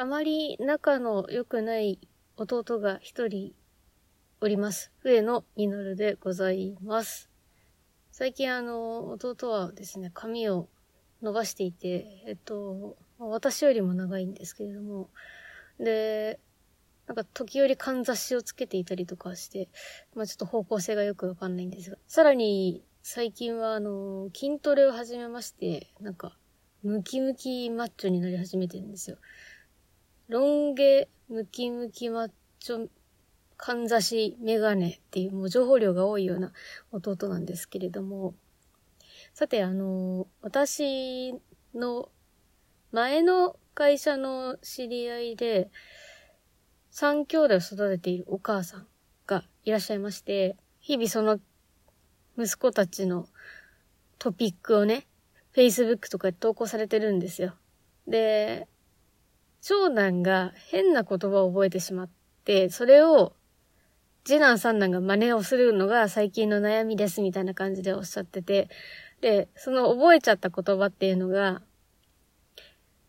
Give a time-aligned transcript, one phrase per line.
[0.00, 1.98] あまり仲の良くない
[2.38, 3.52] 弟が一人
[4.40, 4.90] おります。
[5.04, 7.28] 上野実でございます。
[8.10, 10.70] 最近あの、弟はですね、髪を
[11.20, 15.10] 伸ばしていて、えっと、私よりも長いんですけれども、
[15.78, 16.40] で、
[17.06, 19.68] なんか時折かんざしをつけていたりとかして、
[20.14, 26.38] まあちょっと方向性がよくわかんないんですが、さらに最近はあの、筋トレを始めまして、なんか、
[26.82, 29.18] ムキムキマッチョになり始めてるんですよ。
[30.30, 32.88] ロン毛、ムキムキマッチョ、
[33.56, 36.52] かんざし、メガネっていうもう情報量が多いような
[36.92, 38.36] 弟なんですけれども、
[39.34, 41.34] さてあの、私
[41.74, 42.10] の
[42.92, 45.68] 前の会社の知り合いで、
[46.92, 48.86] 三兄弟を育てているお母さん
[49.26, 51.40] がいらっしゃいまして、日々その
[52.38, 53.26] 息子たちの
[54.20, 55.08] トピックをね、
[55.56, 57.54] Facebook とかで投稿されてるんですよ。
[58.06, 58.68] で、
[59.62, 62.10] 長男が変な言葉を覚えてしまっ
[62.44, 63.34] て、それを
[64.24, 68.68] 次男三男が真似をするのが最近の悩みですみたいな感じでおっしゃってて、
[69.20, 71.62] で、その覚えちゃった言葉っていうのが、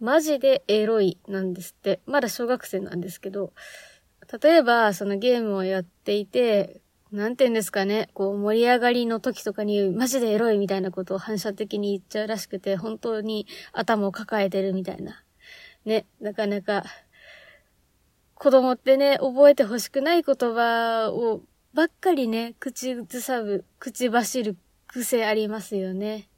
[0.00, 2.00] マジでエロいなんですって。
[2.06, 3.52] まだ小学生なんですけど、
[4.42, 6.80] 例えばそのゲームをやっていて、
[7.12, 15.23] なんて言うんですかね、こう盛り上がりの時とかにマジでエロいみたいなことを反射的に言っちゃうらしくて、本当に頭を抱えてるみたいな。
[15.84, 16.84] ね、なかなか、
[18.34, 21.42] 子供ってね、覚えてほしくない言葉を
[21.74, 26.28] ばっかりね、口ずさぶ、口走る癖ありますよね。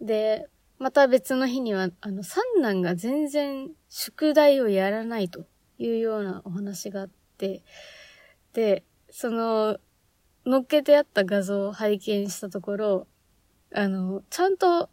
[0.00, 0.48] で、
[0.78, 5.46] また別の日には、あの、三男が全然宿題をやらないと
[5.78, 7.64] いうようなお話があって、
[8.52, 9.78] で、その、
[10.46, 13.06] 乗っけてあった画像を拝見したところ、
[13.74, 14.88] あの、ちゃんと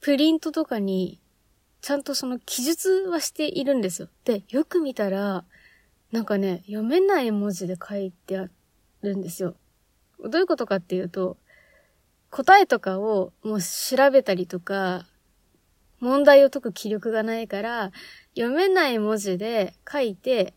[0.00, 1.21] プリントとかに、
[1.82, 4.08] ちゃんとその記述はしているんですよ。
[4.24, 5.44] で、よく見たら、
[6.12, 8.46] なんかね、読めない文字で書いてあ
[9.02, 9.56] るんですよ。
[10.22, 11.36] どういうことかっていうと、
[12.30, 15.06] 答えとかをもう調べたりとか、
[15.98, 17.90] 問題を解く気力がないから、
[18.36, 20.54] 読めない文字で書いて、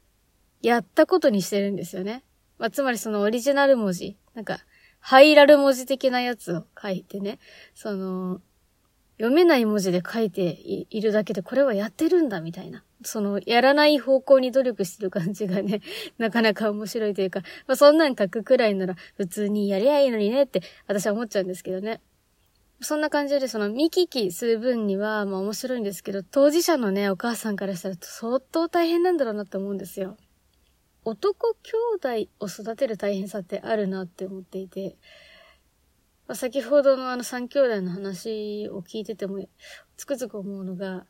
[0.62, 2.24] やったことにしてるんですよね。
[2.60, 4.60] まあ、つまりそのオリジナル文字、なんか、
[5.00, 7.40] ハイラル文字的なやつを書いてね、
[7.74, 8.42] その、
[9.18, 12.84] 読めない文字で書いているだけで、これはやってるんだ、みたいな。
[13.04, 15.82] その、やらない方向に努力してる感じがね、
[16.18, 22.02] なかなか面白いというか、まあ、そんなん書くくらいなら、普通にやりゃいいのにねって、私は思っちゃうんですけどね。
[22.82, 30.18] そんな感じで、その見聞きする分には、まあ面白いんですけど、当事者のね、お母さんからしたら相当大変なんだろうなって思うんですよ。
[31.06, 34.98] 男兄弟を育てる大変さってあるなって思っていて、
[36.28, 39.48] まあ、先ほどのあの三兄弟の話を聞いてても、
[39.98, 41.06] つくづく思うのが、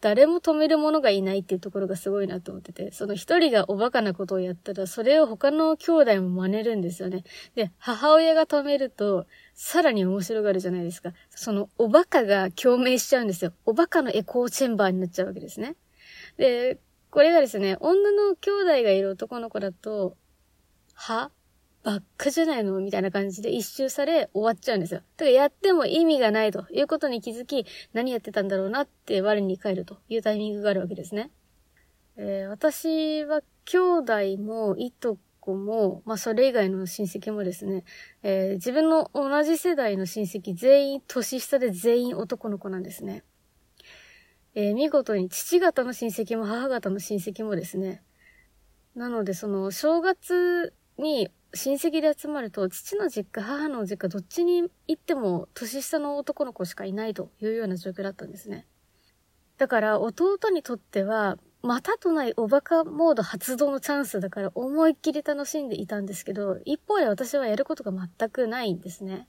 [0.00, 7.22] 誰も止める者がいないっていうところがすごいなと思ってて、その一人がおバカなことをやったら、それを他の兄弟も真似るんですよね。
[7.54, 11.12] で、母親が止めると、さらに面白がるじゃないですか。
[11.28, 13.52] そのおバカが共鳴しちゃうんですよ。
[13.66, 15.76] おバカのエコーチェンバーになっちゃうわけですね。
[16.38, 16.78] で、
[17.10, 20.16] これがですね、女の兄弟がいる男の子だと、
[20.94, 21.30] は？
[21.82, 22.78] ばっかじゃないの？
[22.80, 25.00] みたいな感じで一周され終わっちゃうんですよ。
[25.16, 27.64] だからやっても意味がないということに気づき、
[27.94, 31.30] 何やってたんだろうなって我に返るというタイミングがあるわけですね。
[32.16, 37.84] えー私は兄弟もいとこも、まあそれ以外の親戚もですね、
[38.22, 43.24] えー自分の同じ世代の親戚全員年下で全員男の子なんですね。
[44.54, 48.02] えー見事に父方の親戚も母方の親戚もですね、
[48.94, 58.66] なのでその正月に親戚で集まると、父の実家、母の実家、どっちに行っても年下の男の子しかいないというような状況だったんですね。
[59.58, 69.28] だから弟にとっては、またとないおバカモード発動のチャンスだから思いっきり楽しんでいたんですけど、一方で私はやることが全くないんですね。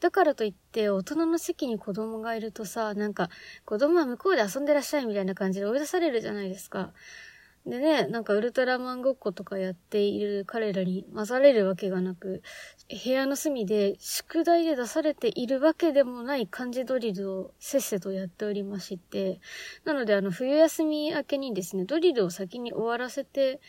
[0.00, 3.28] だからといって、大人の席に子供がいるとさ、なんか、
[3.64, 6.92] 子供は向こうで遊んでらっしゃいみたいな感じで追い出されるじゃないですか。
[7.64, 12.42] でね、なんかウルトラマンごっことかやっている彼らに混ざれるわけがなく、
[13.04, 19.40] 部屋の隅で宿題で出されているわけでもない漢字ドリルをせっせとやっておりまして、
[19.84, 23.60] なのであの冬休み明けにですね、ドリルを先に終わらせて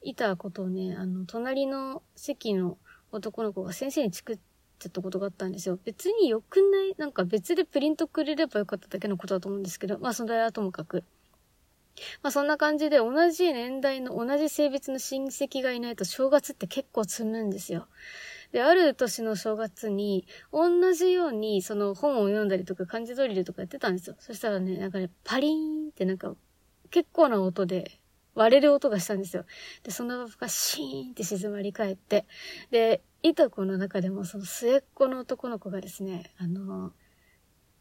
[0.00, 2.78] いたことをね、あの、隣の席の
[3.10, 4.38] 男の子が先生にチクっ
[4.78, 5.78] ちゃったことがあったんですよ。
[5.84, 11.04] 別に良くないなんか別でプリントくれればよかっただけのことだと思うんですけど、まあそれはともかく。
[12.22, 17.88] まあそんな感じで同じ年代の同じ性別の親戚がいないと正月って結構積むんですよ。
[18.52, 24.16] で、ある年の正月に同じようにその本を読んだりとか漢字ドリルとかやってたんですよ。
[24.18, 26.34] そしたらね、なんかね、パリーンってなんか
[26.90, 27.98] 結構な音で
[28.34, 29.44] 割れる音がしたんですよ。
[29.82, 32.26] で、そのままシーンって静まり返って、
[32.70, 36.92] で、いとこの中でもその末っ子の男の子がですね、あの、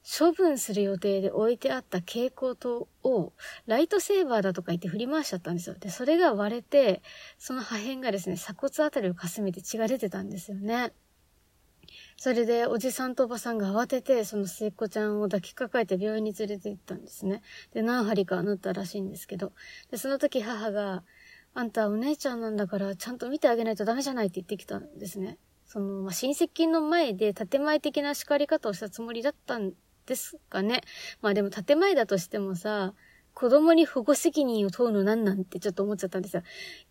[0.03, 3.33] 処分する予定で置いてあった蛍光灯を
[3.67, 5.75] ライトセーバーだとか言って振り回しちゃったんですよ。
[5.79, 7.01] で、それが割れて、
[7.37, 10.91] その破片がですね、鎖骨あたりをかすめて血が出てたんですよね。
[12.17, 17.41] それで、おじさんとおばさんが慌てて、その末っ子ちゃんを抱きかかえて病院に連れて行ったんですね。
[17.73, 19.53] で、何針か縫ったらしいんですけど。
[19.91, 21.03] で、その時母が、
[21.53, 25.37] あんたお姉ちゃんなんだから、ちゃんと見てあげないとダメじゃないって言ってきたんですね。
[25.65, 29.73] その、まあ、親戚の前で建前的な叱り方をしたつもりだったん
[30.05, 30.81] ですかね。
[31.21, 32.93] まあでも建前だとしてもさ、
[33.33, 36.43] 子供に保護責任を問うのなんなんてちょっと思っちゃったんですよ。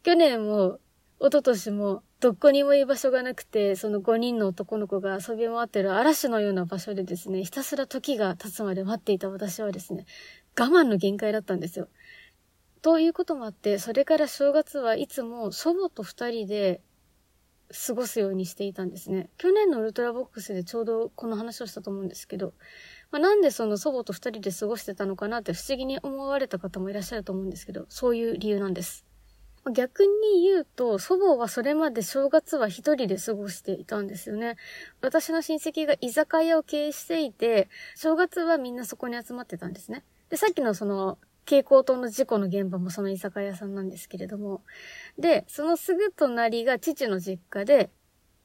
[0.03, 0.79] 去年も、
[1.21, 10.07] 一昨年も、どこにも居場所がなくて、その5人の男の子が遊び回ってる嵐のような場所でですね、ひたすら時が経つまで待っていた私はですね、
[10.59, 11.89] 我慢の限界だったんですよ。
[12.83, 16.81] ということもあって、それから正月はいつも祖母と二人で
[17.87, 19.29] 過ごすようにしていたんですね。
[19.37, 22.55] 去年のウルトラボックスでちょうどこの話をしたと思うんですけど、
[23.11, 29.05] まあ、なんでその祖母と二人で過ごしてたのかなって不思議に思われた方もいらっしゃると思うんですけど、そういう理由なんです。
[29.73, 34.57] 逆に言うと、祖母はそれまで正月は一人で過ごしていたんですよね。
[35.03, 40.05] 私の親戚が居酒屋を経営していて、正月はみんなそこに集まってたんですね。
[40.31, 44.63] で、さっきのその、蛍光灯の事故の現場もその居酒屋さんなんですけれども。
[45.19, 47.91] で、そのすぐ隣が父の実家で、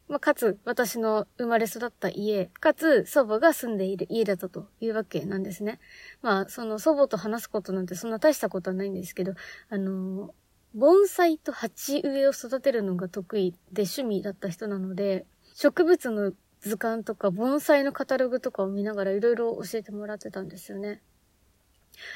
[0.08, 5.80] まあ、かつ、私の生まれ育った家、かつ、祖母が住んでいる家だったというわけなんですね。
[6.22, 9.34] まあ、その祖母と話すことなんてそんな大したことはないんですけど、
[9.70, 10.32] あのー、
[10.76, 15.26] 盆栽と鉢植えを育てるのが得意で趣味だった人なので、
[15.56, 21.02] 植物の図鑑とか盆栽のカタログとかを見ながらいろいろ教えてもらってたんですよね。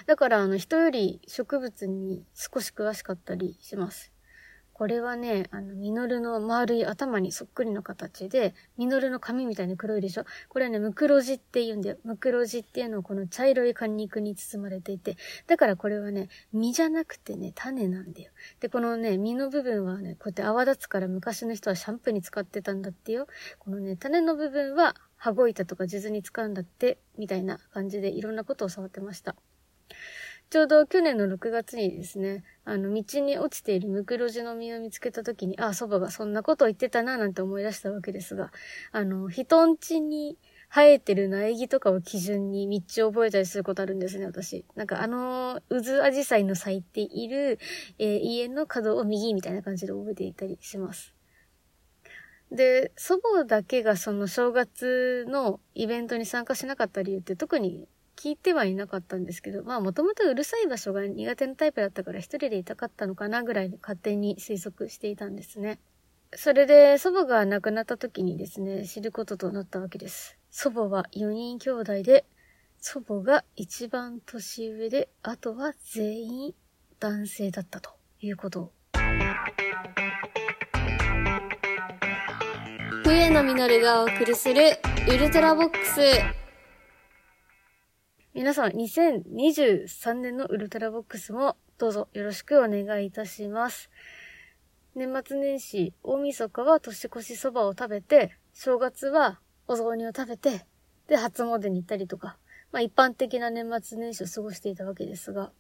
[0.05, 4.11] だから、あの、人より植物に少し詳しかったりします。
[4.79, 10.23] これはね、あの、ミノルの丸い頭にそっくりの形で、ミノルの髪みたいに黒いでしょ？
[10.47, 11.97] これはね、ムクロジって言うんだよ。
[12.05, 15.17] ムクロジっていうのはこの茶色い果肉に包まれていて、
[15.47, 18.31] だからこれはね、実じゃなくてね、種なんだよ。
[18.61, 23.27] で、このね、実の部分はね、こうやって泡立つから昔の人はシャンプーに使ってたんだってよ。
[23.59, 29.35] このね、種の部分は羽子板とか地図に使うんだって、みたいな感じでいろんなことを触ってました。
[30.49, 38.51] ちょうど去年の6月にですね、あの、道に落ちているムクロジの実を見つけた時に、あ、祖母がそんなことを言ってたな、なんて思い出したわけですが、
[38.91, 40.37] あの、人んちに
[40.69, 44.65] 生えてる苗木とかを基準に道を覚えたりすることあるんですね、私。
[44.75, 47.59] なんかあの、渦アジサイの咲いている、
[47.99, 51.13] えー、家の角を右みたいな感じで覚えていたりします。
[52.51, 57.87] で、祖母だけがその正月のイベントに参加しなかった理由って特に
[58.19, 65.79] 聞いてはいなかったんですけど、まあもともとうるさい場所が苦手なタイプだったから一人でいたかったのかなぐらい勝手に推測していたんですね。
[66.35, 70.37] それで祖母が亡くなった時にですね、知ることとなったわけです。
[70.51, 72.25] 祖母は4人兄弟で、
[72.81, 76.53] 祖母が一番年上で、あとは全員
[76.99, 78.71] 男性だったということを。
[83.05, 84.71] 冬野実がお送りする
[85.07, 86.01] ウルトラボックス
[88.35, 93.89] 皆さん、2023年のウルトラボックスもどうぞよろしくお願いいたします。
[94.93, 100.67] 年末年始、大晦日は年越しそばを食べて、正月はお雑煮を食べて、
[101.07, 102.37] で、初詣に行ったりとか、
[102.71, 105.51] まあ一般的な年末年始を過ごしていたわけですが、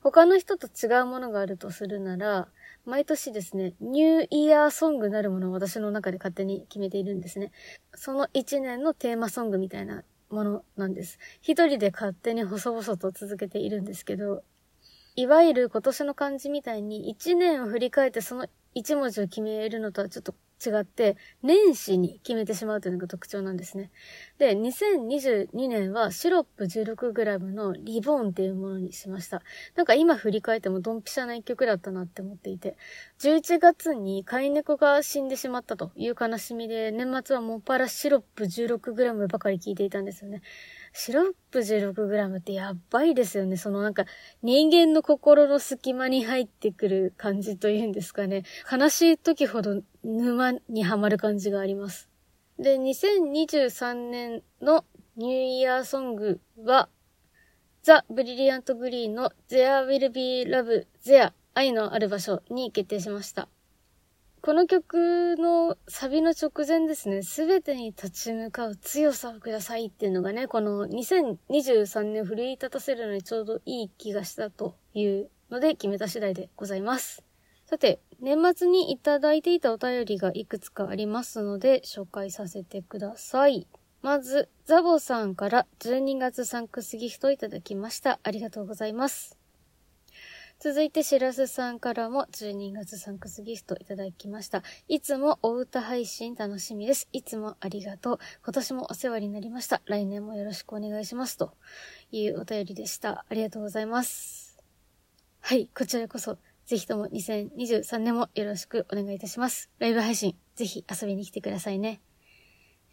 [0.00, 2.48] 他の人と違うものがあるとするなら、
[2.86, 7.52] 毎年ですね、ニューイヤーソングなるものを私の中で勝手に決めているんですね。
[7.94, 11.18] その一年のテーマソングみたいなものなんです。
[11.42, 14.44] 一人で勝手に細々と続けているんですけど、
[15.18, 18.46] いわゆる今年の漢字みたいに一年を振り返ってその
[18.76, 20.32] 一文字を決めるのとはちょっと
[20.64, 23.90] 違って、年始に決めてしまうというのが特徴なんですね。
[24.38, 29.42] で、2022年はシロップ 16g のリボーンっていうものにしました。
[29.74, 32.76] なんか今振り返ってもドンピシャな一曲だったなって思っていて、
[33.18, 40.42] 11月に飼い猫が死んでしまったという悲しみで、年末はもっぱらシロップ 16g ばかり聞いていたんですよね。
[40.92, 43.56] シロップ 16g ってやばいですよね。
[43.56, 44.04] そのなんか
[44.42, 48.44] 人間の心の隙間に入ってくる感じというんですかね。
[48.70, 52.08] 悲しい時ほど沼にはまる感じがあります。
[52.58, 54.84] で、2023年の
[55.16, 56.88] ニューイヤーソングは、
[57.82, 63.48] ザ・ブリリアント・グリーンの There Will Be Love There 愛のある場所に決定しました。
[64.40, 77.24] この曲のサビの直前ですね、すべてに立ち向かう強さをくださいっていうのがね、この2023年奮い立たせるのにちょうどいい気がしたというので決めた次第でございます。
[77.66, 83.66] さて、年末にいただいていたお便りがいくつかありますので、紹介させてください。
[84.02, 88.20] まず、ザボさんから12月サンクスギフトいただきました。
[88.22, 89.37] ありがとうございます。
[90.60, 94.64] 続いて、しらすさんからも12月サンクスギフトいただきました。
[94.88, 97.08] いつもお歌配信楽しみです。
[97.12, 98.18] いつもありがとう。
[98.42, 99.82] 今年もお世話になりました。
[99.84, 101.38] 来年もよろしくお願いします。
[101.38, 101.52] と
[102.10, 103.24] いうお便りでした。
[103.28, 104.58] ありがとうございます。
[105.38, 109.70] はい、こちらこそ、ぜひとも2023年もよろしくお願いいたします。
[109.78, 112.00] ライブ配信、ぜひ遊びに来てくださいね。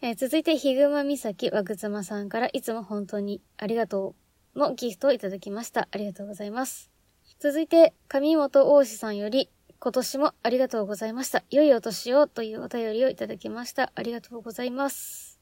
[0.02, 4.14] えー続いて、ひぐまみさきわぐつまさんからいつも本当にありがと
[4.54, 5.88] うのギフトをいただきました。
[5.90, 6.95] ありがとうございます。
[7.38, 11.44] 続いて、上本大志さんより、今年もありがとうございました。
[11.50, 13.92] 良いお年をというお便りをいただきました。
[13.94, 15.38] ありがとうございます。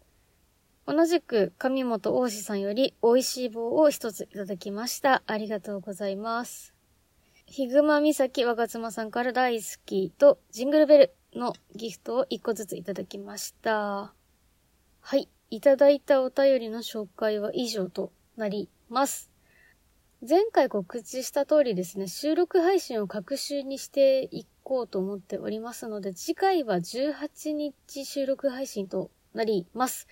[0.87, 5.23] 同じく、上本大志さんより、美味しい棒を一ついただきました。
[5.27, 6.75] ありがとうございます。
[7.47, 14.15] ひぐまみさきわがつまさんから大好きとジングルベルのギフトを一個ずついただきました。
[15.01, 15.29] はい。
[15.51, 19.34] いただいたお便りの紹介は以上となります。
[20.27, 30.09] 前回告知した通りですね、収録配信を各週にしていこうと思っておりますので、次回は18日収録配信となります。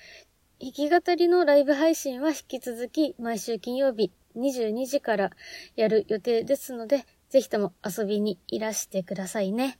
[0.60, 5.30] 弾き語りのライブ配信は引き続き毎週金曜日22時から
[5.76, 9.78] やる予定ですので、ぜひとも遊びにいらしてくださいね。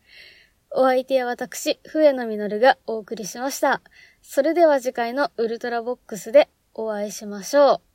[0.71, 3.83] お相手は私、笛野実がお送りしました。
[4.23, 7.92] それでは次回のウルトラボックスでお会いしましょう。